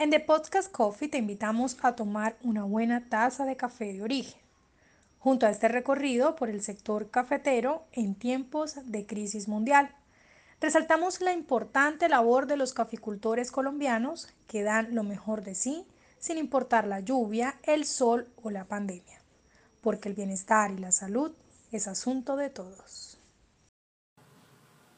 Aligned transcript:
En 0.00 0.08
The 0.08 0.20
Podcast 0.20 0.72
Coffee 0.72 1.08
te 1.10 1.18
invitamos 1.18 1.76
a 1.82 1.94
tomar 1.94 2.34
una 2.42 2.64
buena 2.64 3.10
taza 3.10 3.44
de 3.44 3.58
café 3.58 3.92
de 3.92 4.02
origen, 4.02 4.40
junto 5.18 5.44
a 5.44 5.50
este 5.50 5.68
recorrido 5.68 6.36
por 6.36 6.48
el 6.48 6.62
sector 6.62 7.10
cafetero 7.10 7.84
en 7.92 8.14
tiempos 8.14 8.76
de 8.86 9.04
crisis 9.04 9.46
mundial. 9.46 9.94
Resaltamos 10.58 11.20
la 11.20 11.34
importante 11.34 12.08
labor 12.08 12.46
de 12.46 12.56
los 12.56 12.72
caficultores 12.72 13.52
colombianos 13.52 14.32
que 14.46 14.62
dan 14.62 14.94
lo 14.94 15.02
mejor 15.02 15.42
de 15.42 15.54
sí 15.54 15.84
sin 16.18 16.38
importar 16.38 16.86
la 16.86 17.00
lluvia, 17.00 17.60
el 17.64 17.84
sol 17.84 18.26
o 18.42 18.48
la 18.48 18.64
pandemia, 18.64 19.20
porque 19.82 20.08
el 20.08 20.14
bienestar 20.14 20.70
y 20.70 20.78
la 20.78 20.92
salud 20.92 21.32
es 21.72 21.86
asunto 21.86 22.36
de 22.36 22.48
todos. 22.48 23.18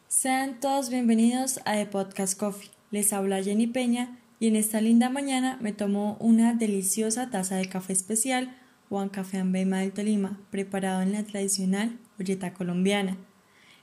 Sean 0.06 0.60
todos 0.60 0.90
bienvenidos 0.90 1.58
a 1.64 1.72
The 1.72 1.86
Podcast 1.86 2.38
Coffee. 2.38 2.70
Les 2.92 3.12
habla 3.12 3.42
Jenny 3.42 3.66
Peña 3.66 4.21
y 4.42 4.48
en 4.48 4.56
esta 4.56 4.80
linda 4.80 5.08
mañana 5.08 5.56
me 5.60 5.72
tomo 5.72 6.16
una 6.18 6.52
deliciosa 6.52 7.30
taza 7.30 7.54
de 7.54 7.68
café 7.68 7.92
especial 7.92 8.52
Juan 8.88 9.08
Café 9.08 9.38
Ambema 9.38 9.78
del 9.78 9.92
Tolima, 9.92 10.36
preparado 10.50 11.00
en 11.00 11.12
la 11.12 11.22
tradicional 11.22 11.96
olleta 12.18 12.52
colombiana. 12.52 13.16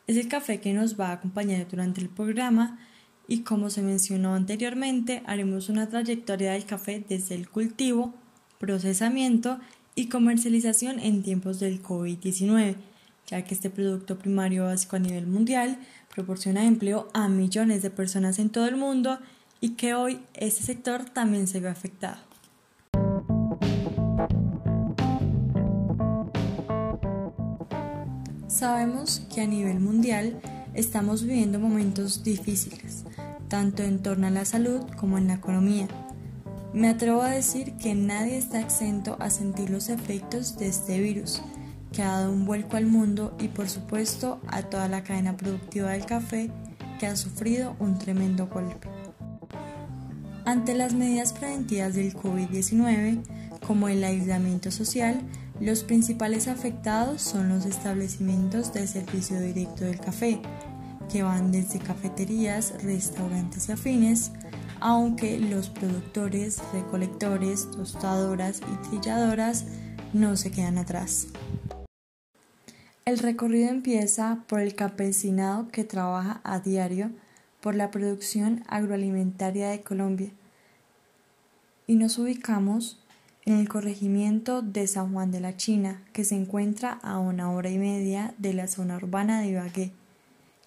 Es 0.05 0.17
el 0.17 0.27
café 0.27 0.59
que 0.59 0.73
nos 0.73 0.99
va 0.99 1.11
a 1.11 1.13
acompañar 1.13 1.65
durante 1.69 2.01
el 2.01 2.09
programa 2.09 2.77
y 3.25 3.43
como 3.43 3.69
se 3.69 3.81
mencionó 3.81 4.35
anteriormente, 4.35 5.23
haremos 5.27 5.69
una 5.69 5.87
trayectoria 5.87 6.51
del 6.51 6.65
café 6.65 7.05
desde 7.07 7.35
el 7.35 7.47
cultivo, 7.47 8.13
procesamiento 8.57 9.61
y 9.95 10.09
comercialización 10.09 10.99
en 10.99 11.23
tiempos 11.23 11.61
del 11.61 11.81
COVID-19, 11.81 12.75
ya 13.27 13.45
que 13.45 13.55
este 13.55 13.69
producto 13.69 14.17
primario 14.17 14.65
básico 14.65 14.97
a 14.97 14.99
nivel 14.99 15.25
mundial 15.25 15.79
proporciona 16.13 16.65
empleo 16.65 17.07
a 17.13 17.29
millones 17.29 17.81
de 17.81 17.91
personas 17.91 18.39
en 18.39 18.49
todo 18.49 18.67
el 18.67 18.75
mundo 18.75 19.19
y 19.61 19.71
que 19.71 19.93
hoy 19.93 20.21
este 20.33 20.63
sector 20.63 21.05
también 21.05 21.47
se 21.47 21.59
ve 21.59 21.69
afectado. 21.69 22.17
Sabemos 28.47 29.21
que 29.33 29.41
a 29.41 29.47
nivel 29.47 29.79
mundial 29.79 30.41
estamos 30.73 31.23
viviendo 31.23 31.59
momentos 31.59 32.23
difíciles, 32.23 33.05
tanto 33.47 33.83
en 33.83 34.01
torno 34.01 34.27
a 34.27 34.31
la 34.31 34.43
salud 34.43 34.81
como 34.97 35.17
en 35.17 35.27
la 35.27 35.35
economía. 35.35 35.87
Me 36.73 36.89
atrevo 36.89 37.21
a 37.21 37.29
decir 37.29 37.73
que 37.77 37.95
nadie 37.95 38.37
está 38.37 38.59
exento 38.59 39.17
a 39.19 39.29
sentir 39.29 39.69
los 39.69 39.89
efectos 39.89 40.57
de 40.57 40.67
este 40.67 40.99
virus, 40.99 41.41
que 41.93 42.03
ha 42.03 42.11
dado 42.11 42.31
un 42.31 42.45
vuelco 42.45 42.77
al 42.77 42.85
mundo 42.85 43.35
y 43.39 43.47
por 43.47 43.69
supuesto 43.69 44.39
a 44.47 44.63
toda 44.63 44.87
la 44.87 45.03
cadena 45.03 45.37
productiva 45.37 45.91
del 45.91 46.05
café 46.05 46.51
que 46.99 47.07
ha 47.07 47.15
sufrido 47.15 47.75
un 47.79 47.97
tremendo 47.97 48.47
golpe. 48.47 48.98
Ante 50.49 50.73
las 50.73 50.95
medidas 50.95 51.31
preventivas 51.33 51.93
del 51.93 52.15
COVID-19, 52.15 53.21
como 53.67 53.87
el 53.87 54.03
aislamiento 54.03 54.71
social, 54.71 55.21
los 55.59 55.83
principales 55.83 56.47
afectados 56.47 57.21
son 57.21 57.49
los 57.49 57.67
establecimientos 57.67 58.73
de 58.73 58.87
servicio 58.87 59.39
directo 59.39 59.85
del 59.85 59.99
café, 59.99 60.41
que 61.07 61.21
van 61.21 61.51
desde 61.51 61.77
cafeterías, 61.77 62.73
restaurantes 62.83 63.69
y 63.69 63.73
afines, 63.73 64.31
aunque 64.79 65.37
los 65.37 65.69
productores, 65.69 66.57
recolectores, 66.73 67.69
tostadoras 67.69 68.61
y 68.61 68.89
trilladoras 68.89 69.65
no 70.13 70.35
se 70.35 70.49
quedan 70.49 70.79
atrás. 70.79 71.27
El 73.05 73.19
recorrido 73.19 73.69
empieza 73.69 74.45
por 74.47 74.61
el 74.61 74.73
campesinado 74.73 75.67
que 75.67 75.83
trabaja 75.83 76.41
a 76.43 76.57
diario 76.57 77.11
por 77.61 77.75
la 77.75 77.91
producción 77.91 78.63
agroalimentaria 78.67 79.69
de 79.69 79.81
Colombia, 79.81 80.31
y 81.89 81.95
nos 81.95 82.19
ubicamos 82.19 82.99
en 83.45 83.55
el 83.55 83.67
corregimiento 83.67 84.61
de 84.61 84.85
San 84.85 85.11
Juan 85.11 85.31
de 85.31 85.39
la 85.39 85.57
China, 85.57 86.03
que 86.13 86.23
se 86.23 86.35
encuentra 86.35 86.91
a 86.91 87.17
una 87.17 87.51
hora 87.51 87.71
y 87.71 87.79
media 87.79 88.35
de 88.37 88.53
la 88.53 88.67
zona 88.67 88.97
urbana 88.97 89.41
de 89.41 89.47
Ibagué. 89.47 89.91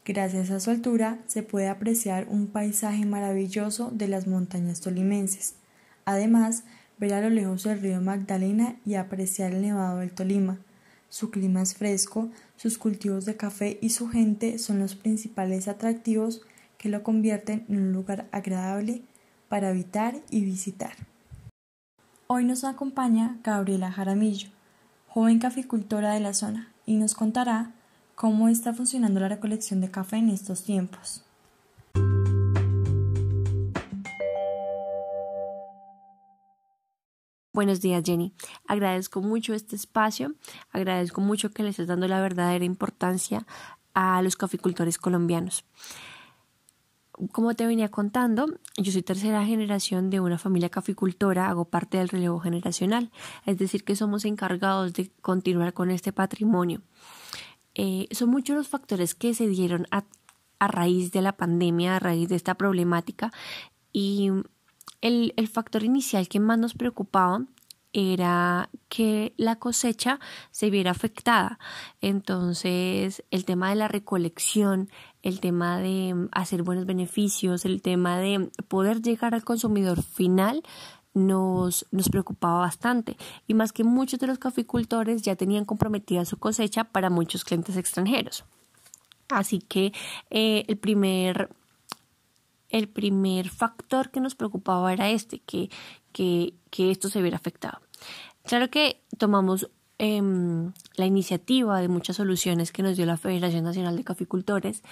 Gracias 0.05 0.50
a 0.50 0.59
su 0.59 0.71
altura 0.71 1.21
se 1.28 1.44
puede 1.44 1.69
apreciar 1.69 2.27
un 2.28 2.49
paisaje 2.49 3.06
maravilloso 3.06 3.93
de 3.93 4.09
las 4.09 4.27
montañas 4.27 4.81
tolimenses. 4.81 5.55
Además, 6.06 6.65
ver 6.99 7.15
a 7.15 7.21
lo 7.21 7.31
lejos 7.31 7.66
el 7.66 7.81
río 7.81 8.00
Magdalena 8.00 8.75
y 8.84 8.94
apreciar 8.94 9.53
el 9.53 9.62
nevado 9.62 9.99
del 9.99 10.11
Tolima. 10.11 10.59
Su 11.09 11.31
clima 11.31 11.62
es 11.62 11.77
fresco, 11.77 12.31
sus 12.56 12.78
cultivos 12.78 13.27
de 13.27 13.37
café 13.37 13.78
y 13.81 13.91
su 13.91 14.09
gente 14.09 14.59
son 14.59 14.81
los 14.81 14.97
principales 14.97 15.69
atractivos 15.69 16.43
que 16.78 16.88
lo 16.88 17.05
convierten 17.05 17.65
en 17.69 17.77
un 17.77 17.93
lugar 17.93 18.27
agradable 18.32 19.03
para 19.49 19.69
habitar 19.69 20.16
y 20.28 20.44
visitar. 20.44 21.12
Hoy 22.34 22.47
nos 22.47 22.65
acompaña 22.65 23.37
Gabriela 23.44 23.93
Jaramillo, 23.93 24.48
joven 25.06 25.38
caficultora 25.38 26.15
de 26.15 26.20
la 26.20 26.32
zona, 26.32 26.72
y 26.87 26.97
nos 26.97 27.12
contará 27.15 27.72
cómo 28.15 28.48
está 28.48 28.72
funcionando 28.72 29.20
la 29.20 29.28
recolección 29.28 29.82
de 29.82 29.91
café 29.91 30.16
en 30.16 30.31
estos 30.31 30.65
tiempos. 30.65 31.26
Buenos 37.53 37.82
días, 37.82 38.03
Jenny. 38.03 38.32
Agradezco 38.66 39.20
mucho 39.20 39.53
este 39.53 39.76
espacio, 39.76 40.32
agradezco 40.70 41.20
mucho 41.20 41.50
que 41.50 41.62
le 41.62 41.69
estés 41.69 41.87
dando 41.87 42.09
la 42.09 42.22
verdadera 42.22 42.64
importancia 42.64 43.47
a 43.93 44.22
los 44.22 44.37
caficultores 44.37 44.97
colombianos 44.97 45.66
como 47.31 47.55
te 47.55 47.67
venía 47.67 47.91
contando, 47.91 48.47
yo 48.77 48.91
soy 48.91 49.03
tercera 49.03 49.45
generación 49.45 50.11
de 50.11 50.21
una 50.21 50.39
familia 50.39 50.71
caficultora, 50.71 51.49
hago 51.49 51.67
parte 51.67 51.99
del 51.99 52.09
relevo 52.09 52.41
generacional, 52.41 53.11
es 53.45 53.59
decir, 53.59 53.84
que 53.84 53.97
somos 53.97 54.25
encargados 54.25 54.95
de 54.95 55.11
continuar 55.21 55.75
con 55.75 55.91
este 55.91 56.12
patrimonio. 56.12 56.81
Eh, 57.75 58.09
son 58.11 58.31
muchos 58.31 58.56
los 58.56 58.69
factores 58.69 59.15
que 59.15 59.34
se 59.34 59.47
dieron 59.47 59.87
a, 59.91 60.05
a, 60.59 60.69
raíz 60.69 61.12
de 61.12 61.23
la 61.23 61.37
pandemia, 61.37 61.97
a 61.97 61.99
raíz 61.99 62.28
de 62.28 62.37
esta 62.37 62.55
problemática, 62.55 63.31
y 63.93 64.31
el, 65.00 65.34
el 65.37 65.49
factor 65.49 65.83
inicial 65.83 66.29
que 66.29 66.41
más 66.41 66.59
nos 66.59 66.75
preocupaba 66.75 67.44
era 67.93 68.71
que 68.89 69.34
la 69.37 69.56
cosecha 69.56 70.19
se 70.50 70.71
viera 70.71 70.91
afectada. 70.91 71.59
Entonces, 72.00 73.23
el 73.31 73.44
tema 73.44 73.69
de 73.71 73.77
la 73.77 73.89
recolección, 73.89 74.89
el 75.22 75.41
tema 75.41 75.78
de 75.78 76.15
mm, 76.15 76.28
hacer 76.33 76.62
buenos 76.62 76.87
beneficios, 76.87 77.65
el 77.65 77.83
tema 77.83 78.19
de 78.19 78.50
poder 78.69 79.03
llegar 79.03 79.34
al 79.34 79.44
consumidor 79.44 80.03
final 80.03 80.62
nos, 81.15 81.87
nos 81.91 82.09
preocupaba 82.09 82.60
bastante 82.60 83.16
y 83.47 83.55
más 83.55 83.72
que 83.72 83.84
muchos 83.84 84.19
de 84.19 84.27
los 84.27 84.38
caficultores 84.38 85.22
ya 85.22 85.37
tenían 85.37 85.65
comprometida 85.65 86.25
su 86.25 86.38
cosecha 86.38 86.84
para 86.84 87.11
muchos 87.11 87.44
clientes 87.44 87.77
extranjeros. 87.77 88.44
Así 89.28 89.61
que 89.61 89.93
eh, 90.31 90.65
el 90.69 90.77
primer 90.78 91.50
el 92.69 92.88
primer 92.88 93.50
factor 93.50 94.11
que 94.11 94.21
nos 94.21 94.34
preocupaba 94.34 94.94
era 94.94 95.11
este, 95.11 95.41
que, 95.41 95.69
que, 96.12 96.55
que 96.71 96.91
esto 96.91 97.11
se 97.11 97.21
viera 97.21 97.37
afectado. 97.37 97.81
Claro 98.44 98.71
que 98.71 99.03
tomamos 99.19 99.71
em, 100.05 100.73
la 100.97 101.07
iniciativa 101.07 101.81
de 101.81 101.87
muchas 101.87 102.17
soluciones 102.17 102.73
que 102.73 102.83
nos 102.83 102.97
dio 102.97 103.07
la 103.07 103.17
Federación 103.17 103.63
Nacional 103.63 103.97
de 103.97 104.03
Caficultores, 104.03 104.83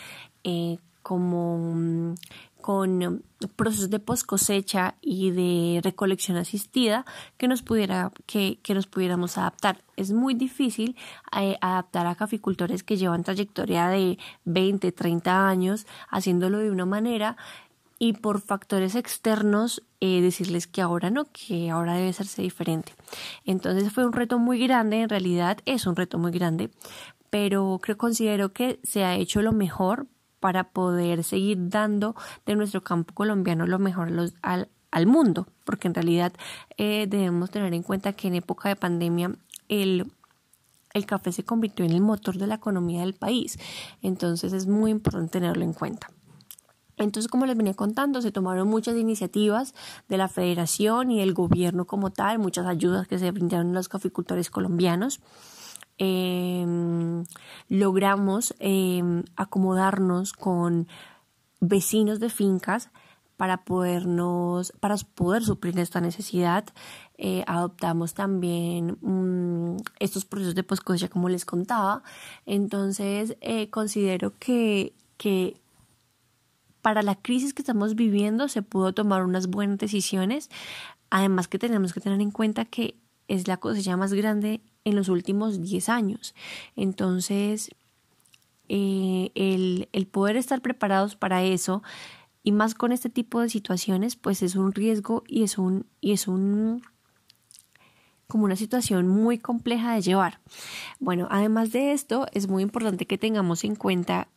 eh, 0.45 0.79
como 1.03 1.75
mm, 1.75 2.15
con 2.61 3.25
procesos 3.57 3.91
de 3.91 3.99
post 3.99 4.25
cosecha 4.25 4.95
y 5.01 5.33
de 5.33 5.81
recolección 5.83 6.37
asistida 6.37 7.05
que 7.39 7.49
nos 7.49 7.63
pudiera 7.63 8.13
que, 8.27 8.61
que 8.63 8.73
nos 8.73 8.87
pudiéramos 8.87 9.37
adaptar. 9.37 9.83
Es 9.97 10.13
muy 10.13 10.35
difícil 10.35 10.95
eh, 11.37 11.57
adaptar 11.61 12.07
a 12.07 12.15
caficultores 12.15 12.85
que 12.85 12.97
llevan 12.97 13.25
trayectoria 13.25 13.89
de 13.89 14.17
20 14.45 14.93
30 14.93 15.49
años 15.49 15.87
haciéndolo 16.09 16.59
de 16.59 16.71
una 16.71 16.87
manera 16.87 17.37
y 18.03 18.15
por 18.15 18.41
factores 18.41 18.95
externos 18.95 19.85
eh, 20.01 20.23
decirles 20.23 20.67
que 20.67 20.81
ahora 20.81 21.11
no, 21.11 21.27
que 21.27 21.71
ahora 21.71 21.95
debe 21.95 22.09
hacerse 22.09 22.41
diferente. 22.41 22.95
Entonces 23.45 23.93
fue 23.93 24.07
un 24.07 24.15
reto 24.15 24.39
muy 24.39 24.59
grande, 24.59 25.03
en 25.03 25.09
realidad 25.11 25.59
es 25.67 25.87
un 25.87 25.95
reto 25.95 26.19
muy 26.19 26.33
grande, 26.33 26.71
pero 27.29 27.79
creo 27.81 27.99
considero 27.99 28.55
que 28.55 28.81
se 28.83 29.05
ha 29.05 29.15
hecho 29.17 29.43
lo 29.43 29.53
mejor 29.53 30.07
para 30.41 30.71
poder 30.71 31.23
seguir 31.23 31.69
dando 31.69 32.17
de 32.47 32.57
nuestro 32.57 32.83
campo 32.83 33.15
colombiano 33.15 33.67
lo 33.67 33.79
mejor 33.79 34.11
al, 34.41 34.69
al 34.91 35.07
mundo, 35.07 35.47
porque 35.65 35.87
en 35.87 35.95
realidad 35.95 36.33
eh, 36.79 37.07
debemos 37.07 37.51
tener 37.51 37.75
en 37.75 37.83
cuenta 37.83 38.15
que 38.15 38.29
en 38.29 38.35
época 38.35 38.71
de 38.71 38.77
pandemia 38.77 39.37
el 39.69 40.11
el 40.93 41.07
café 41.07 41.31
se 41.31 41.45
convirtió 41.45 41.85
en 41.85 41.93
el 41.93 42.01
motor 42.01 42.37
de 42.37 42.49
la 42.49 42.57
economía 42.57 43.03
del 43.03 43.15
país. 43.15 43.59
Entonces 44.03 44.53
es 44.53 44.67
muy 44.67 44.91
importante 44.91 45.39
tenerlo 45.39 45.65
en 45.65 45.73
cuenta. 45.73 46.11
Entonces, 47.05 47.31
como 47.31 47.47
les 47.47 47.57
venía 47.57 47.75
contando, 47.75 48.23
se 48.23 48.33
tomaron 48.33 48.69
muchas 48.69 48.97
iniciativas 48.97 49.75
de 50.09 50.17
la 50.17 50.29
federación 50.29 51.11
y 51.11 51.21
del 51.21 51.35
gobierno 51.35 51.87
como 51.87 52.11
tal, 52.11 52.39
muchas 52.39 52.67
ayudas 52.67 53.09
que 53.09 53.19
se 53.19 53.31
brindaron 53.31 53.71
a 53.71 53.75
los 53.75 53.89
caficultores 53.89 54.51
colombianos. 54.51 55.21
Em, 55.99 57.25
logramos 57.69 58.55
em, 58.59 59.23
acomodarnos 59.37 60.33
con 60.33 60.89
vecinos 61.61 62.21
de 62.21 62.31
fincas 62.31 62.91
para 63.37 63.65
podernos, 63.65 64.73
para 64.81 64.97
poder 65.15 65.43
suplir 65.45 65.79
esta 65.79 66.01
necesidad. 66.03 66.65
Eh, 67.17 67.43
adoptamos 67.47 68.13
también 68.13 68.99
mm, 69.01 69.77
estos 69.99 70.27
procesos 70.27 70.55
de 70.55 70.63
post 70.63 70.83
como 71.11 71.29
les 71.31 71.45
contaba. 71.45 72.03
Entonces, 72.45 73.37
eh, 73.41 73.71
considero 73.71 74.35
que, 74.39 74.95
que 75.17 75.61
para 76.83 77.03
la 77.03 77.15
crisis 77.15 77.55
que 77.55 77.63
estamos 77.63 77.95
viviendo 77.95 78.49
se 78.49 78.63
pudo 78.63 78.93
tomar 78.93 79.25
unas 79.25 79.49
buenas 79.49 79.79
decisiones. 79.79 80.51
Además 81.11 81.49
que 81.49 81.59
tenemos 81.59 81.93
que 81.93 82.01
tener 82.01 82.21
en 82.21 82.31
cuenta 82.31 82.65
que 82.65 82.97
es 83.29 83.49
la 83.49 83.57
cosecha 83.57 83.97
más 83.97 84.13
grande 84.13 84.61
en 84.85 84.97
los 84.97 85.09
últimos 85.09 85.63
10 85.63 85.89
años. 85.89 86.35
Entonces, 86.77 87.71
eh, 88.69 89.31
el, 89.35 89.89
el 89.93 90.07
poder 90.07 90.37
estar 90.37 90.61
preparados 90.63 91.17
para 91.17 91.43
eso 91.43 91.83
y 92.43 92.53
más 92.53 92.75
con 92.75 92.93
este 92.93 93.11
tipo 93.11 93.41
de 93.41 93.49
situaciones, 93.49 94.17
pues 94.17 94.43
es 94.43 94.57
un 94.57 94.73
riesgo 94.73 95.25
y 95.27 95.43
es 95.43 95.59
un, 95.59 95.87
y 96.01 96.13
es 96.13 96.27
un 96.29 96.83
como 98.27 98.45
una 98.45 98.57
situación 98.57 99.09
muy 99.09 99.39
compleja 99.39 99.93
de 99.95 100.03
llevar. 100.03 100.41
Bueno, 101.01 101.29
además 101.31 101.73
de 101.73 101.93
esto, 101.93 102.27
es 102.33 102.49
muy 102.49 102.63
importante 102.63 103.07
que 103.07 103.19
tengamos 103.19 103.65
en 103.65 103.75
cuenta 103.75 104.29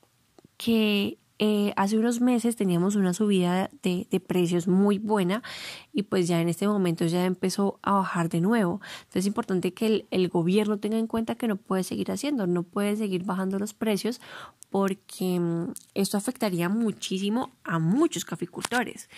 que 0.58 1.18
eh, 1.46 1.74
hace 1.76 1.98
unos 1.98 2.22
meses 2.22 2.56
teníamos 2.56 2.96
una 2.96 3.14
subida 3.14 3.70
de, 3.82 4.08
precios 4.26 4.66
muy 4.66 4.98
buena 4.98 5.44
y 5.92 6.04
pues 6.04 6.26
ya 6.26 6.40
en 6.40 6.48
este 6.48 6.70
momento 6.70 7.06
ya 7.06 7.26
empezó 7.26 7.80
a 7.82 7.96
bajar 7.96 8.30
de 8.30 8.40
nuevo. 8.40 8.80
Entonces 9.00 9.24
es 9.24 9.26
importante 9.26 9.74
que 9.74 10.06
el, 10.10 10.30
gobierno 10.30 10.80
tenga 10.80 10.98
en 10.98 11.06
cuenta 11.06 11.36
que 11.36 11.50
no 11.50 11.58
puede 11.58 11.84
seguir 11.84 12.14
haciendo, 12.14 12.48
no 12.48 12.64
puede 12.64 12.96
seguir 12.96 13.26
bajando 13.26 13.60
los 13.60 13.74
precios 13.74 14.22
porque 14.70 15.38
mm, 15.38 15.74
esto 15.96 16.16
afectaría 16.16 16.70
muchísimo 16.70 17.52
a 17.66 17.78
muchos 17.78 18.24
caficultores. 18.24 19.10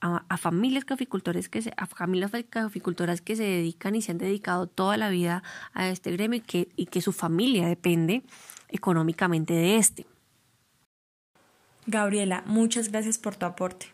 A, 0.00 0.36
familias 0.36 0.84
caficultores 0.84 1.48
que 1.48 1.62
se, 1.62 1.72
a 1.76 1.86
familias 1.86 2.30
caficultoras 2.48 3.20
que 3.20 3.34
se 3.34 3.42
dedican 3.42 3.96
y 3.96 4.02
se 4.02 4.12
han 4.12 4.18
dedicado 4.18 4.68
toda 4.68 4.96
la 4.96 5.10
vida 5.10 5.42
a 5.74 5.88
este 5.88 6.12
gremio 6.12 6.38
y 6.38 6.42
que, 6.42 6.68
y 6.76 6.86
que 6.86 7.00
su 7.00 7.10
familia 7.10 7.66
depende 7.66 8.22
económicamente 8.68 9.52
de 9.52 9.78
este. 9.78 10.11
Gabriela, 11.86 12.42
muchas 12.46 12.90
gracias 12.90 13.18
por 13.18 13.36
tu 13.36 13.46
aporte. 13.46 13.86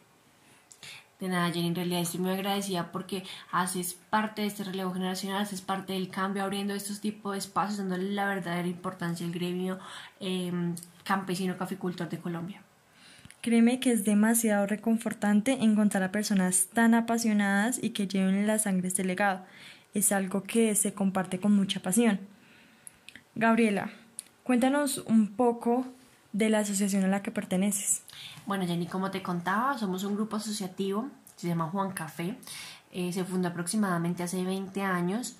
De 1.21 1.27
nada, 1.27 1.51
Jenny, 1.51 1.69
en 1.69 1.75
realidad 1.75 2.01
estoy 2.01 2.21
muy 2.21 2.31
agradecida 2.31 2.93
porque 2.93 3.25
haces 3.51 3.95
parte 3.95 4.43
de 4.43 4.49
este 4.49 4.63
relevo 4.63 4.93
generacional, 4.93 5.43
haces 5.43 5.63
parte 5.63 5.95
del 5.95 6.11
cambio, 6.11 6.45
abriendo 6.45 6.75
estos 6.75 7.01
tipos 7.01 7.33
de 7.33 7.39
espacios, 7.39 7.79
dándole 7.79 8.13
la 8.13 8.27
verdadera 8.27 8.69
importancia 8.69 9.27
al 9.27 9.33
gremio 9.33 9.81
em, 10.21 10.77
campesino 11.03 11.57
caficultor 11.57 12.09
de 12.09 12.19
Colombia. 12.19 12.63
Créeme 13.41 13.81
que 13.81 13.91
es 13.91 14.05
demasiado 14.05 14.67
reconfortante 14.67 15.53
encontrar 15.61 16.05
a 16.05 16.13
personas 16.13 16.69
tan 16.73 16.95
apasionadas 16.95 17.83
y 17.83 17.91
que 17.91 18.07
lleven 18.07 18.47
la 18.47 18.61
sangre 18.61 18.87
este 18.87 19.05
legado. 19.05 19.45
Es 19.95 20.13
algo 20.13 20.45
que 20.45 20.75
se 20.77 20.93
comparte 20.93 21.41
con 21.41 21.53
mucha 21.55 21.81
pasión. 21.81 22.21
Gabriela, 23.35 23.91
cuéntanos 24.45 24.99
un 24.99 25.29
poco 25.29 25.87
de 26.39 26.49
la 26.49 26.61
asociación 26.61 27.05
a 27.05 27.09
la 27.09 27.21
que 27.21 27.33
perteneces. 27.33 28.03
Bueno, 28.47 28.65
Jenny, 28.65 28.87
como 28.87 29.11
te 29.11 29.23
contaba, 29.23 29.77
somos 29.77 30.05
un 30.05 30.15
grupo 30.15 30.37
asociativo, 30.37 31.09
se 31.35 31.49
llama 31.49 31.69
Juan 31.69 31.91
Café, 31.91 32.39
eh, 32.93 33.13
se 33.13 33.25
fundó 33.25 33.49
aproximadamente 33.49 34.23
hace 34.23 34.45
20 34.45 34.83
años, 34.83 35.35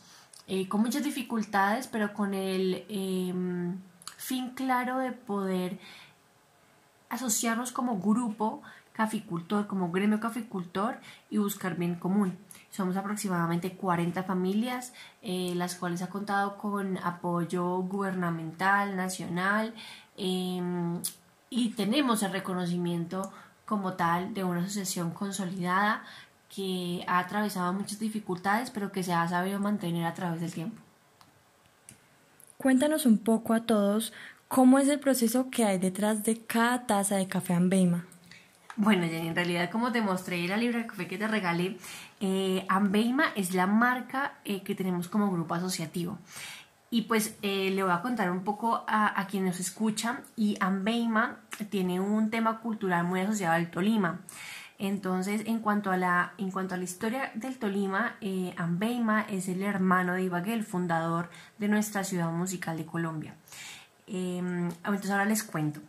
eh, 0.49 0.67
con 0.67 0.81
muchas 0.81 1.05
dificultades, 1.05 1.87
pero 1.87 2.13
con 2.13 2.35
el 2.35 2.85
em, 2.89 3.79
fin 4.17 4.51
claro 4.51 4.99
de 4.99 5.13
poder 5.13 5.79
asociarnos 7.11 7.71
como 7.71 8.01
grupo 8.01 8.63
caficultor, 8.99 9.67
como 9.67 9.91
gremio 9.91 10.21
caficultor 10.21 10.99
y 11.31 11.39
buscar 11.39 11.77
bien 11.77 11.95
común. 11.95 12.37
Somos 12.71 12.99
aproximadamente 12.99 13.73
40 13.73 14.25
familias, 14.25 14.93
eh, 15.23 15.55
las 15.55 15.77
cuales 15.77 16.03
ha 16.03 16.11
contado 16.11 16.59
con 16.59 16.99
apoyo 16.99 17.79
gubernamental, 17.79 18.97
nacional, 18.97 19.73
Em, 20.19 21.01
y 21.49 21.71
tenemos 21.71 22.25
el 22.25 22.33
reconocimiento 22.33 23.33
como 23.65 23.95
tal 23.95 24.35
de 24.35 24.43
una 24.43 24.61
asociación 24.61 25.13
consolidada 25.13 26.03
que 26.55 27.05
ha 27.07 27.21
atravesado 27.21 27.73
muchas 27.73 28.01
dificultades 28.01 28.71
pero 28.71 28.91
que 28.91 29.05
se 29.05 29.13
ha 29.13 29.27
sabido 29.29 29.61
mantener 29.61 30.05
a 30.05 30.15
través 30.15 30.41
del 30.41 30.53
tiempo. 30.53 30.77
Cuéntanos 32.57 33.07
un 33.07 33.19
poco 33.19 33.55
a 33.55 33.61
todos 33.61 34.13
cómo 34.49 34.81
es 34.81 34.89
el 34.89 34.99
proceso 34.99 35.51
que 35.51 35.65
hay 35.65 35.79
detrás 35.79 36.25
de 36.25 36.41
cada 36.41 36.87
taza 36.87 37.15
de 37.15 37.29
café 37.29 37.55
Ambeima. 37.55 38.05
Bueno, 38.81 39.09
Jenny, 39.09 39.27
en 39.27 39.35
realidad 39.35 39.71
como 39.73 39.91
te 39.91 40.01
mostré 40.01 40.41
en 40.45 40.51
la 40.51 40.57
libra 40.57 40.79
de 40.79 40.87
café 40.87 41.09
que 41.09 41.19
te 41.19 41.27
regalé, 41.27 41.77
eh, 42.21 42.65
Ambeima 42.69 43.25
es 43.35 43.53
la 43.53 43.67
marca 43.67 44.35
eh, 44.45 44.63
que 44.63 44.77
tenemos 44.77 45.09
como 45.09 45.33
grupo 45.33 45.55
asociativo. 45.55 46.17
Y 46.89 47.03
pues 47.03 47.37
eh, 47.43 47.71
le 47.71 47.83
voy 47.83 47.91
a 47.91 48.03
contar 48.03 48.31
un 48.31 48.45
poco 48.45 48.85
a, 48.87 49.27
quien 49.29 49.45
nos 49.45 49.59
escucha. 49.59 50.21
Y 50.37 50.57
Ambeima 50.61 51.41
tiene 51.71 51.99
un 51.99 52.31
tema 52.31 52.61
cultural 52.61 53.05
muy 53.05 53.19
asociado 53.19 53.55
al 53.55 53.69
Tolima. 53.69 54.21
Entonces, 54.79 55.43
en 55.47 55.59
cuanto 55.59 55.91
a 55.91 55.97
la, 55.97 56.35
en 56.39 56.53
cuanto 56.53 56.77
a 56.77 56.79
la 56.79 56.85
historia 56.85 57.33
del 57.35 57.59
Tolima, 57.59 58.15
Ambeima 58.57 59.23
es 59.23 59.49
el 59.49 59.65
hermano 59.65 60.13
de 60.15 60.23
Ibagué, 60.23 60.55
el 60.55 60.65
fundador 60.65 61.31
de 61.59 61.67
nuestra 61.67 62.05
ciudad 62.05 62.31
musical 62.31 62.77
de 62.77 62.87
Colombia. 62.87 63.35
Entonces, 64.07 65.11
ahora 65.11 65.25
les 65.25 65.43
cuento. 65.43 65.81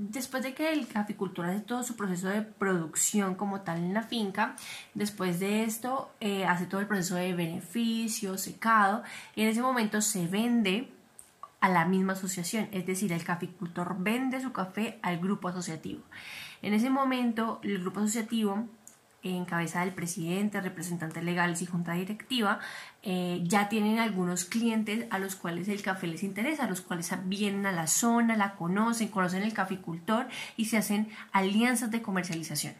Después 0.00 0.42
de 0.42 0.54
que 0.54 0.72
el 0.72 0.88
caficultor 0.88 1.46
hace 1.46 1.60
todo 1.60 1.82
su 1.82 1.94
proceso 1.94 2.28
de 2.28 2.40
producción 2.40 3.34
como 3.34 3.60
tal 3.60 3.78
en 3.78 3.92
la 3.92 4.02
finca, 4.02 4.56
después 4.94 5.38
de 5.40 5.64
esto 5.64 6.10
eh, 6.20 6.46
hace 6.46 6.64
todo 6.66 6.80
el 6.80 6.86
proceso 6.86 7.16
de 7.16 7.34
beneficio, 7.34 8.38
secado, 8.38 9.02
y 9.36 9.42
en 9.42 9.48
ese 9.48 9.60
momento 9.60 10.00
se 10.00 10.26
vende 10.26 10.88
a 11.60 11.68
la 11.68 11.84
misma 11.84 12.14
asociación, 12.14 12.68
es 12.72 12.86
decir, 12.86 13.12
el 13.12 13.22
caficultor 13.22 13.96
vende 13.98 14.40
su 14.40 14.52
café 14.52 14.98
al 15.02 15.18
grupo 15.18 15.48
asociativo. 15.48 16.00
En 16.62 16.72
ese 16.72 16.88
momento, 16.88 17.60
el 17.62 17.78
grupo 17.80 18.00
asociativo 18.00 18.66
en 19.22 19.44
cabeza 19.44 19.80
del 19.80 19.92
presidente, 19.92 20.60
representantes 20.60 21.22
legales 21.22 21.62
y 21.62 21.66
junta 21.66 21.92
directiva, 21.92 22.58
eh, 23.02 23.42
ya 23.44 23.68
tienen 23.68 23.98
algunos 23.98 24.44
clientes 24.44 25.06
a 25.10 25.18
los 25.18 25.36
cuales 25.36 25.68
el 25.68 25.82
café 25.82 26.06
les 26.06 26.22
interesa, 26.22 26.64
a 26.64 26.68
los 26.68 26.80
cuales 26.80 27.12
vienen 27.24 27.66
a 27.66 27.72
la 27.72 27.86
zona, 27.86 28.36
la 28.36 28.54
conocen, 28.54 29.08
conocen 29.08 29.42
el 29.42 29.52
caficultor 29.52 30.28
y 30.56 30.66
se 30.66 30.78
hacen 30.78 31.08
alianzas 31.32 31.90
de 31.90 32.02
comercialización. 32.02 32.74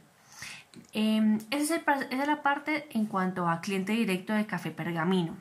Em, 0.92 1.38
esa, 1.50 1.76
es 1.76 1.82
esa 1.82 2.22
es 2.22 2.26
la 2.26 2.42
parte 2.42 2.86
en 2.90 3.06
cuanto 3.06 3.48
a 3.48 3.60
cliente 3.60 3.92
directo 3.92 4.32
de 4.32 4.46
Café 4.46 4.70
Pergamino. 4.70 5.36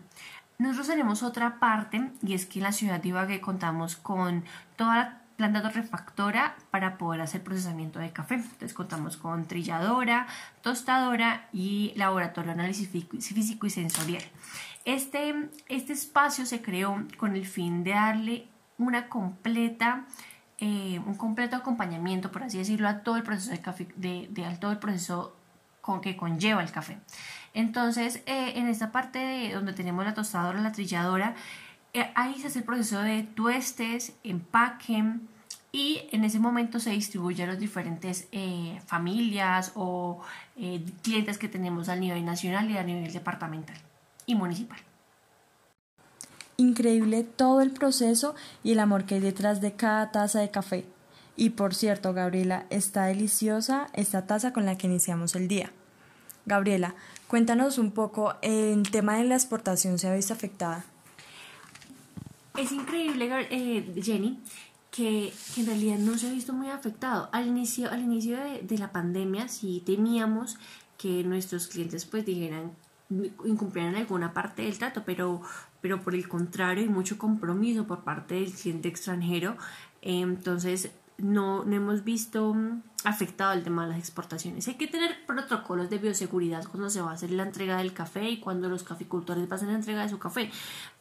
Nosotros 0.57 0.87
tenemos 0.87 1.23
otra 1.23 1.59
parte 1.59 2.11
y 2.21 2.33
es 2.33 2.45
que 2.45 2.59
en 2.59 2.63
la 2.63 2.73
ciudad 2.73 3.01
de 3.01 3.07
Ibagué 3.07 3.39
contamos 3.39 3.95
con 3.95 4.43
toda 4.75 4.95
la 4.97 5.18
planta 5.39 5.61
torrefactora 5.61 6.57
para 6.69 6.97
poder 6.97 7.21
hacer 7.21 7.41
procesamiento 7.41 7.97
de 7.97 8.11
café. 8.11 8.35
Entonces 8.35 8.73
contamos 8.73 9.15
con 9.15 9.45
trilladora, 9.45 10.27
tostadora 10.61 11.47
y 11.53 11.93
laboratorio 11.95 12.53
de 12.53 12.59
análisis 12.59 12.89
físico 12.89 13.65
y 13.65 13.69
sensorial. 13.69 14.23
Este, 14.83 15.49
este 15.69 15.93
espacio 15.93 16.45
se 16.45 16.61
creó 16.61 17.05
con 17.15 17.37
el 17.37 17.45
fin 17.45 17.85
de 17.85 17.91
darle 17.91 18.47
una 18.77 19.07
completa, 19.07 20.05
eh, 20.57 20.99
un 21.05 21.15
completo 21.15 21.55
acompañamiento, 21.55 22.33
por 22.33 22.43
así 22.43 22.57
decirlo, 22.57 22.89
a 22.89 22.99
todo 22.99 23.15
el 23.15 23.23
proceso 23.23 23.51
de 23.51 23.61
café, 23.61 23.87
de, 23.95 24.27
de 24.31 24.43
todo 24.57 24.73
el 24.73 24.79
proceso 24.79 25.37
con 25.79 26.01
que 26.01 26.17
conlleva 26.17 26.61
el 26.61 26.71
café. 26.71 26.97
Entonces, 27.53 28.17
eh, 28.25 28.53
en 28.55 28.67
esta 28.67 28.91
parte 28.91 29.51
donde 29.53 29.71
tenemos 29.71 30.03
la 30.03 30.13
tostadora, 30.13 30.59
la 30.59 30.73
trilladora, 30.73 31.33
ahí 32.15 32.39
se 32.39 32.47
hace 32.47 32.59
el 32.59 32.65
proceso 32.65 33.01
de 33.01 33.23
tuestes, 33.23 34.13
empaque 34.23 35.03
y 35.71 36.01
en 36.11 36.23
ese 36.23 36.39
momento 36.39 36.79
se 36.79 36.91
distribuye 36.91 37.43
a 37.43 37.47
las 37.47 37.59
diferentes 37.59 38.27
eh, 38.31 38.81
familias 38.87 39.71
o 39.75 40.19
eh, 40.55 40.83
clientes 41.03 41.37
que 41.37 41.47
tenemos 41.47 41.89
a 41.89 41.95
nivel 41.95 42.25
nacional 42.25 42.69
y 42.71 42.77
a 42.77 42.83
nivel 42.83 43.11
departamental 43.13 43.77
y 44.25 44.35
municipal. 44.35 44.79
Increíble 46.57 47.23
todo 47.23 47.61
el 47.61 47.71
proceso 47.71 48.35
y 48.63 48.73
el 48.73 48.79
amor 48.79 49.05
que 49.05 49.15
hay 49.15 49.21
detrás 49.21 49.61
de 49.61 49.73
cada 49.73 50.11
taza 50.11 50.39
de 50.39 50.51
café. 50.51 50.85
Y 51.37 51.51
por 51.51 51.73
cierto, 51.73 52.13
Gabriela, 52.13 52.65
está 52.69 53.05
deliciosa 53.05 53.87
esta 53.93 54.25
taza 54.25 54.51
con 54.51 54.65
la 54.65 54.77
que 54.77 54.87
iniciamos 54.87 55.35
el 55.35 55.47
día. 55.47 55.71
Gabriela, 56.45 56.95
cuéntanos 57.27 57.77
un 57.77 57.91
poco, 57.91 58.33
¿el 58.41 58.89
tema 58.91 59.17
de 59.17 59.23
la 59.23 59.35
exportación 59.35 59.99
se 59.99 60.09
ha 60.09 60.15
visto 60.15 60.33
afectada? 60.33 60.83
Es 62.59 62.73
increíble, 62.73 63.29
eh, 63.51 64.01
Jenny, 64.03 64.37
que, 64.91 65.31
en 65.55 65.65
realidad 65.65 65.97
no 65.97 66.17
se 66.17 66.27
ha 66.27 66.31
visto 66.33 66.51
muy 66.51 66.67
afectado. 66.67 67.29
Al 67.31 67.47
inicio, 67.47 67.89
al 67.89 68.01
inicio 68.01 68.37
de, 68.37 68.77
la 68.77 68.91
pandemia 68.91 69.47
sí 69.47 69.81
temíamos 69.85 70.57
que 70.97 71.23
nuestros 71.23 71.67
clientes 71.67 72.05
pues 72.05 72.25
dijeran 72.25 72.73
incumplieran 73.45 73.95
alguna 73.95 74.33
parte 74.33 74.63
del 74.63 74.77
trato, 74.77 75.03
pero, 75.05 75.41
pero 75.79 76.01
por 76.03 76.15
el 76.15 76.27
contrario 76.27 76.83
hay 76.83 76.89
mucho 76.89 77.17
compromiso 77.17 77.87
por 77.87 78.03
parte 78.03 78.35
del 78.35 78.51
cliente 78.51 78.89
extranjero. 78.89 79.55
entonces 80.01 80.91
no, 81.21 81.63
no 81.63 81.75
hemos 81.75 82.03
visto 82.03 82.53
mm, 82.53 82.81
afectado 83.03 83.53
el 83.53 83.63
tema 83.63 83.83
de 83.83 83.91
las 83.91 83.99
exportaciones. 83.99 84.67
Hay 84.67 84.75
que 84.75 84.87
tener 84.87 85.25
protocolos 85.25 85.89
de 85.89 85.97
bioseguridad 85.97 86.65
cuando 86.65 86.89
se 86.89 87.01
va 87.01 87.11
a 87.11 87.13
hacer 87.13 87.31
la 87.31 87.43
entrega 87.43 87.77
del 87.77 87.93
café 87.93 88.29
y 88.29 88.39
cuando 88.39 88.69
los 88.69 88.83
caficultores 88.83 89.47
van 89.47 89.53
a 89.53 89.55
hacer 89.55 89.69
la 89.69 89.75
entrega 89.75 90.03
de 90.03 90.09
su 90.09 90.19
café. 90.19 90.51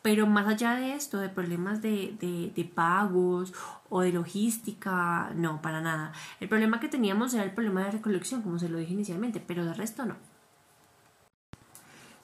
Pero 0.03 0.27
más 0.27 0.47
allá 0.47 0.75
de 0.75 0.95
esto, 0.95 1.19
de 1.19 1.29
problemas 1.29 1.83
de, 1.83 2.17
de, 2.21 2.53
de 2.55 2.65
pagos 2.65 3.53
o 3.89 4.01
de 4.03 4.13
logística, 4.13 5.31
no, 5.35 5.61
para 5.63 5.81
nada. 5.81 6.13
El 6.41 6.49
problema 6.49 6.81
que 6.81 6.89
teníamos 6.89 7.35
era 7.35 7.45
el 7.45 7.53
problema 7.53 7.85
de 7.85 7.93
recolección, 7.93 8.43
como 8.43 8.59
se 8.59 8.69
lo 8.69 8.79
dije 8.79 8.93
inicialmente, 8.93 9.41
pero 9.41 9.65
de 9.65 9.75
resto 9.75 10.05
no. 10.05 10.17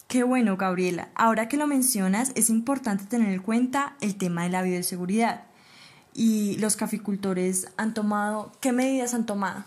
Qué 0.07 0.23
bueno, 0.23 0.57
Gabriela. 0.57 1.09
Ahora 1.15 1.49
que 1.49 1.57
lo 1.57 1.67
mencionas, 1.67 2.31
es 2.37 2.51
importante 2.51 3.05
tener 3.07 3.33
en 3.33 3.43
cuenta 3.43 3.97
el 4.01 4.17
tema 4.17 4.45
de 4.45 4.51
la 4.51 4.63
bioseguridad 4.63 5.47
y 6.15 6.57
los 6.59 6.77
caficultores 6.77 7.69
han 7.77 7.93
tomado, 7.93 8.53
¿qué 8.61 8.73
medidas 8.73 9.15
han 9.15 9.27
tomado? 9.27 9.65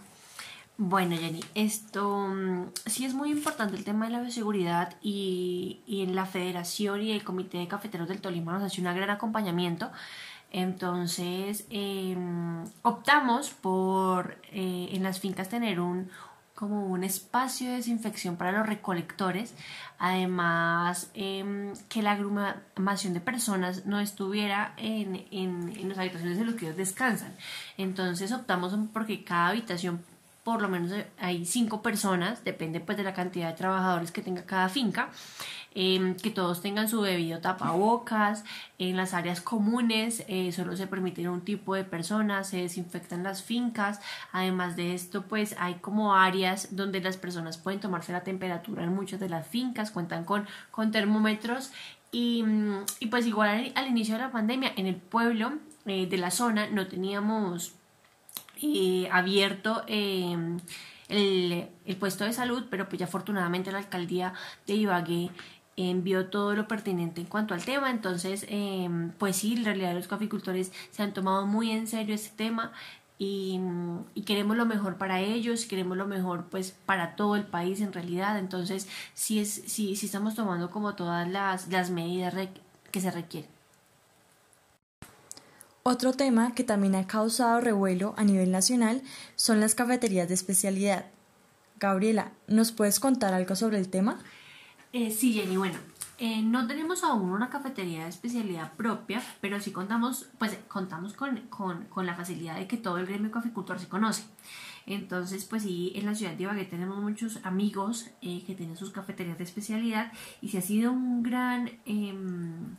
Bueno, 0.79 1.17
Jenny, 1.17 1.41
esto 1.55 2.27
mm, 2.27 2.67
sí 2.85 3.05
es 3.05 3.13
muy 3.13 3.31
importante 3.31 3.75
el 3.75 3.83
tema 3.83 4.05
de 4.05 4.11
la 4.11 4.21
bioseguridad 4.21 4.95
y, 5.01 5.81
y 5.87 6.03
en 6.03 6.15
la 6.15 6.25
Federación 6.25 7.01
y 7.01 7.11
el 7.11 7.23
Comité 7.23 7.57
de 7.57 7.67
Cafeteros 7.67 8.07
del 8.07 8.21
Tolima 8.21 8.53
nos 8.53 8.63
hace 8.63 8.81
un 8.81 8.85
gran 8.85 9.09
acompañamiento. 9.09 9.91
Entonces, 10.51 11.65
em, 11.69 12.63
optamos 12.81 13.49
por 13.49 14.37
eh, 14.51 14.89
en 14.93 15.03
las 15.03 15.19
fincas 15.19 15.49
tener 15.49 15.79
un, 15.79 16.09
como 16.57 16.87
un 16.87 17.03
espacio 17.03 17.69
de 17.69 17.75
desinfección 17.75 18.35
para 18.35 18.51
los 18.51 18.65
recolectores, 18.65 19.53
además 19.99 21.11
eh, 21.13 21.71
que 21.87 22.01
la 22.01 22.13
agrumación 22.13 23.13
de 23.13 23.21
personas 23.21 23.85
no 23.85 23.99
estuviera 23.99 24.73
en, 24.77 25.27
en, 25.29 25.71
en 25.77 25.89
las 25.89 25.99
habitaciones 25.99 26.39
en 26.39 26.47
las 26.47 26.55
que 26.55 26.65
ellos 26.65 26.77
descansan. 26.77 27.31
Entonces 27.77 28.31
optamos 28.31 28.73
porque 28.91 29.23
cada 29.23 29.49
habitación 29.49 30.03
por 30.47 30.61
lo 30.61 30.69
menos 30.69 30.93
hay 31.19 31.43
cinco 31.43 31.81
personas, 31.81 32.45
depende 32.45 32.79
pues 32.79 32.97
de 32.97 33.03
la 33.03 33.13
cantidad 33.13 33.49
de 33.49 33.57
trabajadores 33.57 34.13
que 34.13 34.21
tenga 34.21 34.45
cada 34.45 34.69
finca, 34.69 35.09
Em, 35.79 36.15
que 36.15 36.31
todos 36.31 36.61
tengan 36.61 36.87
su 36.87 37.03
debido 37.03 37.39
tapabocas, 37.39 38.43
en 38.79 38.97
las 38.97 39.13
áreas 39.13 39.41
comunes 39.41 40.23
eh, 40.27 40.51
solo 40.51 40.75
se 40.75 40.87
permite 40.87 41.29
un 41.29 41.41
tipo 41.41 41.75
de 41.75 41.83
personas, 41.83 42.49
se 42.49 42.63
desinfectan 42.63 43.21
las 43.21 43.43
fincas, 43.43 43.99
además 44.31 44.75
de 44.75 44.95
esto 44.95 45.25
pues 45.27 45.55
hay 45.59 45.75
como 45.75 46.15
áreas 46.15 46.75
donde 46.75 46.99
las 46.99 47.17
personas 47.17 47.59
pueden 47.59 47.79
tomarse 47.79 48.11
la 48.11 48.23
temperatura 48.23 48.85
en 48.85 48.95
muchas 48.95 49.19
de 49.19 49.29
las 49.29 49.45
fincas, 49.45 49.91
cuentan 49.91 50.23
con, 50.23 50.47
con 50.71 50.91
termómetros. 50.91 51.71
Y, 52.11 52.43
y 52.99 53.07
pues 53.07 53.27
igual 53.27 53.71
al, 53.75 53.87
inicio 53.87 54.15
de 54.15 54.21
la 54.21 54.31
pandemia 54.31 54.71
en 54.77 54.87
el 54.87 54.95
pueblo 54.95 55.51
eh, 55.85 56.07
de 56.07 56.17
la 56.17 56.31
zona 56.31 56.67
no 56.71 56.87
teníamos 56.87 57.76
eh, 58.61 59.09
abierto 59.11 59.83
el, 59.87 60.59
el, 61.09 61.95
puesto 61.97 62.25
de 62.25 62.33
salud, 62.33 62.65
pero 62.69 62.89
pues 62.89 62.99
ya 62.99 63.05
afortunadamente 63.05 63.71
la 63.71 63.79
alcaldía 63.79 64.33
de 64.65 64.75
Ibagué 64.75 65.29
envió 65.77 66.25
todo 66.27 66.55
lo 66.55 66.67
pertinente 66.67 67.21
en 67.21 67.27
cuanto 67.27 67.53
al 67.53 67.63
tema. 67.63 67.91
Entonces, 67.91 68.45
em, 68.49 69.11
pues 69.11 69.37
sí, 69.37 69.55
en 69.55 69.65
realidad 69.65 69.93
los 69.93 70.07
caficultores 70.07 70.71
se 70.91 71.03
han 71.03 71.13
tomado 71.13 71.45
muy 71.45 71.71
en 71.71 71.87
serio 71.87 72.15
este 72.15 72.35
tema 72.35 72.73
y, 73.19 73.59
queremos 74.25 74.57
lo 74.57 74.65
mejor 74.65 74.97
para 74.97 75.21
ellos, 75.21 75.65
queremos 75.65 75.97
lo 75.97 76.05
mejor 76.05 76.45
pues 76.49 76.71
para 76.85 77.15
todo 77.15 77.35
el 77.35 77.45
país 77.45 77.81
en 77.81 77.93
realidad. 77.93 78.37
Entonces, 78.39 78.87
sí, 79.13 79.39
es, 79.39 79.63
sí, 79.67 79.95
sí 79.95 80.05
estamos 80.07 80.35
tomando 80.35 80.69
como 80.71 80.95
todas 80.95 81.27
las, 81.29 81.67
las 81.69 81.89
medidas 81.91 82.35
que 82.91 83.01
se 83.01 83.11
requieren. 83.11 83.56
Otro 85.89 86.11
tema 86.11 86.51
que 86.51 86.65
también 86.65 86.95
ha 86.95 87.07
causado 87.07 87.61
revuelo 87.61 88.13
a 88.17 88.25
nivel 88.25 88.51
nacional 88.51 89.01
son 89.37 89.61
las 89.61 89.73
cafeterías 89.73 90.27
de 90.27 90.33
especialidad. 90.33 91.05
Gabriela, 91.79 92.33
¿nos 92.49 92.73
puedes 92.73 92.99
contar 92.99 93.33
algo 93.33 93.55
sobre 93.55 93.77
el 93.77 93.87
tema? 93.87 94.19
Eh, 94.91 95.11
sí, 95.11 95.31
Jenny, 95.31 95.55
bueno, 95.55 95.77
eh, 96.17 96.41
no 96.41 96.67
tenemos 96.67 97.05
aún 97.05 97.29
una 97.29 97.49
cafetería 97.49 98.03
de 98.03 98.09
especialidad 98.09 98.73
propia, 98.73 99.23
pero 99.39 99.61
sí 99.61 99.71
contamos, 99.71 100.27
pues 100.37 100.59
contamos 100.67 101.13
con, 101.13 101.39
con, 101.47 102.05
la 102.05 102.15
facilidad 102.15 102.57
de 102.57 102.67
que 102.67 102.75
todo 102.75 102.97
el 102.97 103.05
gremio 103.05 103.31
caficultor 103.31 103.79
se 103.79 103.87
conoce. 103.87 104.23
Entonces, 104.87 105.45
pues 105.45 105.63
sí, 105.63 105.93
en 105.95 106.05
la 106.05 106.15
ciudad 106.15 106.33
de 106.33 106.43
Ibagué 106.43 106.65
tenemos 106.65 106.97
muchos 106.97 107.39
amigos 107.45 108.09
eh, 108.21 108.43
que 108.45 108.55
tienen 108.55 108.75
sus 108.75 108.91
cafeterías 108.91 109.37
de 109.37 109.45
especialidad 109.45 110.11
y 110.41 110.49
sí 110.49 110.57
ha 110.57 110.61
sido 110.61 110.91
un 110.91 111.23
gran 111.23 111.79
em, 111.85 112.75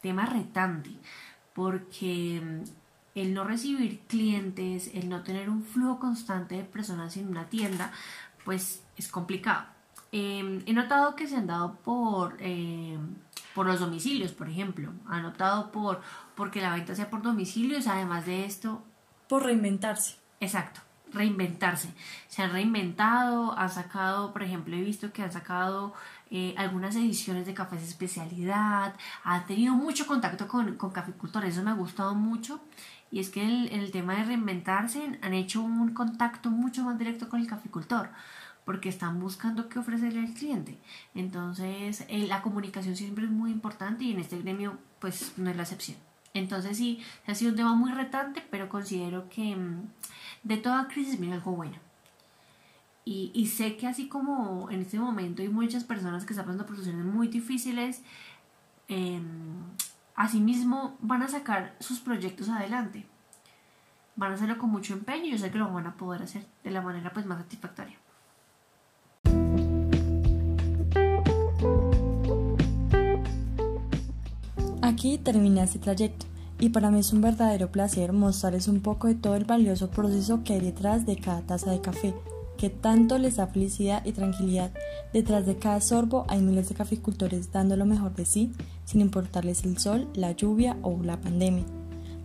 tema 0.00 0.24
retante, 0.24 0.92
porque 1.54 2.36
em, 2.36 2.64
el 3.14 3.34
no 3.34 3.44
recibir 3.44 4.00
clientes, 4.08 4.90
el 4.94 5.08
no 5.08 5.22
tener 5.22 5.50
un 5.50 5.64
flujo 5.64 5.98
constante 5.98 6.56
de 6.56 6.64
personas 6.64 7.16
en 7.16 7.28
una 7.28 7.46
tienda, 7.48 7.92
pues 8.44 8.82
es 8.96 9.08
complicado. 9.08 9.66
Em, 10.12 10.62
he 10.66 10.72
notado 10.72 11.16
que 11.16 11.26
se 11.26 11.36
han 11.36 11.46
dado 11.46 11.74
por, 11.76 12.36
em, 12.40 13.16
por 13.54 13.66
los 13.66 13.80
domicilios, 13.80 14.32
por 14.32 14.48
ejemplo. 14.48 14.92
Han 15.06 15.22
notado 15.22 15.72
por 15.72 16.00
porque 16.34 16.60
la 16.60 16.74
venta 16.74 16.94
sea 16.94 17.10
por 17.10 17.22
domicilios, 17.22 17.86
además 17.86 18.26
de 18.26 18.44
esto. 18.44 18.82
Por 19.28 19.44
reinventarse. 19.44 20.16
Exacto, 20.40 20.80
reinventarse. 21.12 21.92
Se 22.28 22.42
han 22.42 22.52
reinventado, 22.52 23.56
han 23.58 23.70
sacado, 23.70 24.32
por 24.32 24.42
ejemplo, 24.42 24.76
he 24.76 24.82
visto 24.82 25.12
que 25.12 25.22
han 25.22 25.32
sacado 25.32 25.94
eh, 26.30 26.54
algunas 26.56 26.96
ediciones 26.96 27.46
de 27.46 27.54
cafés 27.54 27.80
de 27.80 27.88
especialidad, 27.88 28.94
han 29.24 29.46
tenido 29.46 29.74
mucho 29.74 30.06
contacto 30.06 30.48
con, 30.48 30.76
con 30.76 30.90
caficultores, 30.90 31.54
eso 31.54 31.62
me 31.62 31.70
ha 31.70 31.74
gustado 31.74 32.14
mucho. 32.14 32.60
Y 33.10 33.20
es 33.20 33.28
que 33.28 33.42
en 33.42 33.80
el 33.80 33.90
tema 33.90 34.14
de 34.16 34.24
reinventarse 34.24 35.18
han 35.20 35.34
hecho 35.34 35.60
un 35.60 35.92
contacto 35.92 36.50
mucho 36.50 36.82
más 36.84 36.98
directo 36.98 37.28
con 37.28 37.40
el 37.40 37.46
caficultor 37.46 38.08
porque 38.64 38.88
están 38.88 39.20
buscando 39.20 39.68
qué 39.68 39.78
ofrecerle 39.78 40.20
al 40.20 40.34
cliente. 40.34 40.78
Entonces, 41.14 42.04
eh, 42.08 42.26
la 42.26 42.42
comunicación 42.42 42.96
siempre 42.96 43.24
es 43.24 43.30
muy 43.30 43.50
importante 43.50 44.04
y 44.04 44.12
en 44.12 44.20
este 44.20 44.38
gremio, 44.38 44.78
pues, 45.00 45.32
no 45.36 45.50
es 45.50 45.56
la 45.56 45.62
excepción. 45.62 45.98
Entonces, 46.34 46.76
sí, 46.76 47.02
ha 47.26 47.34
sido 47.34 47.50
un 47.50 47.56
tema 47.56 47.74
muy 47.74 47.92
retante, 47.92 48.42
pero 48.50 48.68
considero 48.68 49.28
que 49.28 49.54
mm, 49.54 49.88
de 50.44 50.56
toda 50.56 50.88
crisis 50.88 51.20
viene 51.20 51.34
algo 51.34 51.52
bueno. 51.52 51.76
Y, 53.04 53.46
sé 53.48 53.76
que 53.76 53.88
así 53.88 54.08
como 54.08 54.70
en 54.70 54.82
este 54.82 54.98
momento 54.98 55.42
hay 55.42 55.48
muchas 55.48 55.82
personas 55.82 56.24
que 56.24 56.34
están 56.34 56.46
pasando 56.46 56.66
por 56.66 56.76
situaciones 56.76 57.12
muy 57.12 57.26
difíciles, 57.26 58.02
eh, 58.88 59.20
asimismo 60.14 60.96
van 61.00 61.22
a 61.22 61.28
sacar 61.28 61.74
sus 61.80 61.98
proyectos 61.98 62.48
adelante. 62.48 63.04
Van 64.14 64.30
a 64.30 64.34
hacerlo 64.34 64.56
con 64.56 64.70
mucho 64.70 64.92
empeño 64.94 65.24
y 65.24 65.30
yo 65.32 65.38
sé 65.38 65.50
que 65.50 65.58
lo 65.58 65.72
van 65.72 65.86
a 65.86 65.96
poder 65.96 66.22
hacer 66.22 66.46
de 66.62 66.70
la 66.70 66.80
manera 66.80 67.12
pues 67.12 67.26
más 67.26 67.38
satisfactoria. 67.38 67.98
Aquí 74.92 75.16
termina 75.16 75.62
este 75.62 75.78
trayecto 75.78 76.26
y 76.60 76.68
para 76.68 76.90
mí 76.90 77.00
es 77.00 77.14
un 77.14 77.22
verdadero 77.22 77.72
placer 77.72 78.12
mostrarles 78.12 78.68
un 78.68 78.80
poco 78.80 79.06
de 79.06 79.14
todo 79.14 79.36
el 79.36 79.46
valioso 79.46 79.88
proceso 79.88 80.44
que 80.44 80.52
hay 80.52 80.60
detrás 80.60 81.06
de 81.06 81.16
cada 81.16 81.40
taza 81.40 81.70
de 81.70 81.80
café, 81.80 82.14
que 82.58 82.68
tanto 82.68 83.16
les 83.16 83.36
da 83.36 83.46
felicidad 83.46 84.04
y 84.04 84.12
tranquilidad. 84.12 84.70
Detrás 85.14 85.46
de 85.46 85.56
cada 85.56 85.80
sorbo 85.80 86.26
hay 86.28 86.42
miles 86.42 86.68
de 86.68 86.74
caficultores 86.74 87.50
dando 87.50 87.74
lo 87.74 87.86
mejor 87.86 88.14
de 88.14 88.26
sí, 88.26 88.52
sin 88.84 89.00
importarles 89.00 89.64
el 89.64 89.78
sol, 89.78 90.08
la 90.12 90.32
lluvia 90.32 90.76
o 90.82 91.02
la 91.02 91.18
pandemia. 91.18 91.64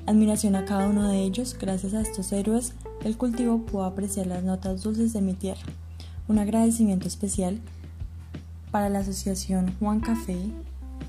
Admiración 0.06 0.58
a 0.58 0.66
cada 0.66 0.90
uno 0.90 1.08
de 1.08 1.22
ellos, 1.22 1.56
gracias 1.58 1.94
a 1.94 2.02
estos 2.02 2.34
héroes, 2.34 2.74
el 3.06 3.16
cultivo 3.16 3.60
pudo 3.60 3.86
apreciar 3.86 4.28
las 4.28 4.44
notas 4.44 4.84
dulces 4.84 5.14
de 5.14 5.22
mi 5.22 5.36
tierra. 5.36 5.64
Un 6.28 6.38
agradecimiento 6.38 7.08
especial 7.08 7.62
para 8.72 8.90
la 8.90 9.00
Asociación 9.00 9.74
Juan 9.80 10.02
Café 10.02 10.38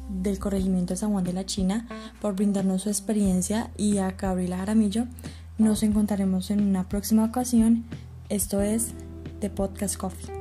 del 0.08 0.38
Corregimiento 0.38 0.94
de 0.94 0.98
San 0.98 1.12
Juan 1.12 1.24
de 1.24 1.32
la 1.32 1.46
China 1.46 1.86
por 2.20 2.34
brindarnos 2.34 2.82
su 2.82 2.88
experiencia 2.88 3.70
y 3.76 3.98
a 3.98 4.12
Gabriela 4.12 4.58
Jaramillo. 4.58 5.06
Nos 5.58 5.82
encontraremos 5.82 6.50
en 6.50 6.60
una 6.60 6.88
próxima 6.88 7.24
ocasión. 7.24 7.84
Esto 8.28 8.60
es 8.62 8.92
The 9.40 9.50
Podcast 9.50 9.96
Coffee. 9.96 10.37